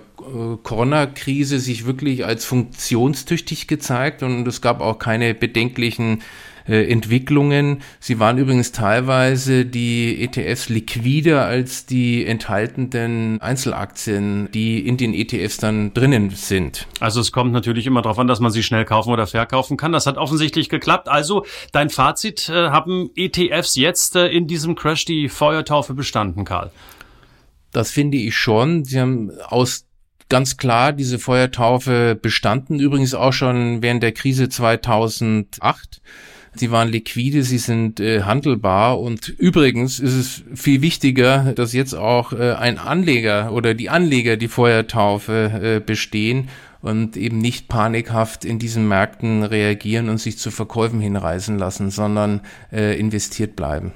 Corona-Krise 0.63 1.59
sich 1.59 1.85
wirklich 1.85 2.25
als 2.25 2.45
funktionstüchtig 2.45 3.67
gezeigt 3.67 4.23
und 4.23 4.47
es 4.47 4.61
gab 4.61 4.81
auch 4.81 4.99
keine 4.99 5.33
bedenklichen 5.33 6.21
äh, 6.67 6.89
Entwicklungen. 6.89 7.81
Sie 7.99 8.19
waren 8.19 8.37
übrigens 8.37 8.71
teilweise 8.71 9.65
die 9.65 10.23
ETFs 10.23 10.69
liquider 10.69 11.45
als 11.45 11.85
die 11.85 12.25
enthaltenen 12.25 13.41
Einzelaktien, 13.41 14.49
die 14.53 14.87
in 14.87 14.97
den 14.97 15.13
ETFs 15.13 15.57
dann 15.57 15.93
drinnen 15.93 16.29
sind. 16.29 16.87
Also 16.99 17.19
es 17.19 17.31
kommt 17.31 17.51
natürlich 17.51 17.85
immer 17.85 18.01
darauf 18.01 18.19
an, 18.19 18.27
dass 18.27 18.39
man 18.39 18.51
sie 18.51 18.63
schnell 18.63 18.85
kaufen 18.85 19.11
oder 19.11 19.27
verkaufen 19.27 19.77
kann. 19.77 19.91
Das 19.91 20.05
hat 20.05 20.17
offensichtlich 20.17 20.69
geklappt. 20.69 21.09
Also 21.09 21.45
dein 21.71 21.89
Fazit, 21.89 22.49
äh, 22.49 22.69
haben 22.69 23.09
ETFs 23.15 23.75
jetzt 23.75 24.15
äh, 24.15 24.27
in 24.27 24.47
diesem 24.47 24.75
Crash 24.75 25.05
die 25.05 25.27
Feuertaufe 25.29 25.93
bestanden, 25.93 26.45
Karl? 26.45 26.71
Das 27.71 27.91
finde 27.91 28.17
ich 28.17 28.37
schon. 28.37 28.85
Sie 28.85 28.99
haben 28.99 29.31
aus 29.47 29.85
ganz 30.29 30.57
klar 30.57 30.93
diese 30.93 31.19
Feuertaufe 31.19 32.17
bestanden, 32.19 32.79
übrigens 32.79 33.13
auch 33.13 33.33
schon 33.33 33.81
während 33.81 34.03
der 34.03 34.11
Krise 34.11 34.49
2008. 34.49 36.01
Sie 36.55 36.69
waren 36.69 36.89
liquide, 36.89 37.43
sie 37.43 37.57
sind 37.57 37.99
äh, 37.99 38.21
handelbar 38.21 38.99
und 38.99 39.27
übrigens 39.27 39.99
ist 39.99 40.13
es 40.13 40.43
viel 40.53 40.81
wichtiger, 40.81 41.53
dass 41.55 41.73
jetzt 41.73 41.95
auch 41.95 42.31
äh, 42.31 42.53
ein 42.53 42.77
Anleger 42.77 43.51
oder 43.53 43.73
die 43.73 43.89
Anleger 43.89 44.37
die 44.37 44.47
Feuertaufe 44.47 45.79
äh, 45.79 45.79
bestehen 45.79 46.49
und 46.81 47.17
eben 47.17 47.39
nicht 47.39 47.69
panikhaft 47.69 48.45
in 48.45 48.59
diesen 48.59 48.87
Märkten 48.87 49.43
reagieren 49.43 50.09
und 50.09 50.19
sich 50.19 50.37
zu 50.37 50.51
Verkäufen 50.51 50.99
hinreißen 50.99 51.57
lassen, 51.57 51.89
sondern 51.89 52.41
äh, 52.71 52.99
investiert 52.99 53.55
bleiben. 53.55 53.93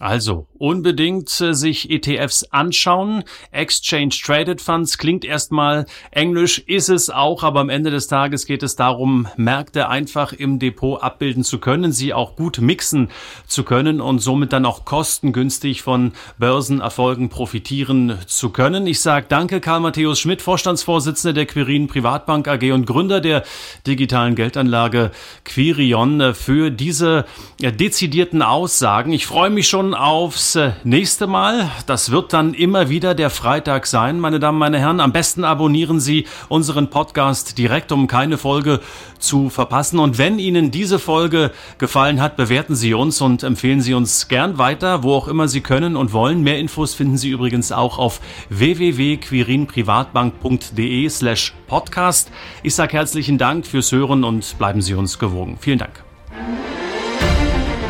Also 0.00 0.48
unbedingt 0.58 1.40
äh, 1.40 1.54
sich 1.54 1.90
ETFs 1.90 2.44
anschauen. 2.44 3.24
Exchange 3.50 4.14
Traded 4.24 4.60
Funds 4.60 4.96
klingt 4.96 5.24
erstmal 5.24 5.86
englisch, 6.10 6.58
ist 6.58 6.88
es 6.88 7.10
auch, 7.10 7.42
aber 7.42 7.60
am 7.60 7.68
Ende 7.68 7.90
des 7.90 8.08
Tages 8.08 8.46
geht 8.46 8.62
es 8.62 8.74
darum, 8.74 9.28
Märkte 9.36 9.88
einfach 9.88 10.32
im 10.32 10.58
Depot 10.58 11.00
abbilden 11.00 11.44
zu 11.44 11.58
können, 11.58 11.92
sie 11.92 12.14
auch 12.14 12.36
gut 12.36 12.58
mixen 12.58 13.10
zu 13.46 13.64
können 13.64 14.00
und 14.00 14.18
somit 14.20 14.52
dann 14.52 14.64
auch 14.64 14.84
kostengünstig 14.84 15.82
von 15.82 16.12
Börsenerfolgen 16.38 17.28
profitieren 17.28 18.18
zu 18.26 18.50
können. 18.50 18.86
Ich 18.86 19.00
sage 19.00 19.26
danke 19.28 19.60
Karl 19.60 19.80
Matthäus 19.80 20.18
Schmidt, 20.18 20.42
Vorstandsvorsitzender 20.42 21.34
der 21.34 21.46
Quirin 21.46 21.86
Privatbank 21.86 22.48
AG 22.48 22.72
und 22.72 22.86
Gründer 22.86 23.20
der 23.20 23.44
digitalen 23.86 24.34
Geldanlage 24.34 25.12
Quirion 25.44 26.20
äh, 26.20 26.34
für 26.34 26.70
diese 26.70 27.24
äh, 27.60 27.70
dezidierten 27.70 28.42
Aussagen. 28.42 29.12
Ich 29.12 29.26
freue 29.26 29.50
mich 29.50 29.68
schon 29.68 29.91
aufs 29.94 30.56
äh, 30.56 30.72
nächste 30.84 31.26
Mal. 31.26 31.70
Das 31.86 32.10
wird 32.10 32.32
dann 32.32 32.54
immer 32.54 32.88
wieder 32.88 33.14
der 33.14 33.30
Freitag 33.30 33.86
sein, 33.86 34.20
meine 34.20 34.40
Damen, 34.40 34.58
meine 34.58 34.78
Herren. 34.78 35.00
Am 35.00 35.12
besten 35.12 35.44
abonnieren 35.44 36.00
Sie 36.00 36.26
unseren 36.48 36.90
Podcast 36.90 37.58
direkt, 37.58 37.92
um 37.92 38.06
keine 38.06 38.38
Folge 38.38 38.80
zu 39.18 39.50
verpassen. 39.50 39.98
Und 39.98 40.18
wenn 40.18 40.38
Ihnen 40.38 40.70
diese 40.70 40.98
Folge 40.98 41.50
gefallen 41.78 42.20
hat, 42.20 42.36
bewerten 42.36 42.74
Sie 42.74 42.94
uns 42.94 43.20
und 43.20 43.42
empfehlen 43.42 43.80
Sie 43.80 43.94
uns 43.94 44.28
gern 44.28 44.58
weiter, 44.58 45.02
wo 45.02 45.14
auch 45.14 45.28
immer 45.28 45.48
Sie 45.48 45.60
können 45.60 45.96
und 45.96 46.12
wollen. 46.12 46.42
Mehr 46.42 46.58
Infos 46.58 46.94
finden 46.94 47.18
Sie 47.18 47.30
übrigens 47.30 47.72
auch 47.72 47.98
auf 47.98 48.20
www.quirinprivatbank.de 48.48 51.08
slash 51.08 51.54
podcast. 51.66 52.30
Ich 52.62 52.74
sage 52.74 52.94
herzlichen 52.94 53.38
Dank 53.38 53.66
fürs 53.66 53.92
Hören 53.92 54.24
und 54.24 54.58
bleiben 54.58 54.82
Sie 54.82 54.94
uns 54.94 55.18
gewogen. 55.18 55.56
Vielen 55.60 55.78
Dank. 55.78 56.02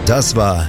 Das 0.04 0.34
war 0.34 0.68